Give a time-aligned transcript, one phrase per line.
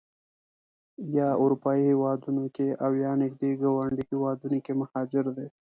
[1.15, 5.47] یا اروپایي هېوادونو کې او یا نږدې ګاونډیو هېوادونو کې مهاجر دي.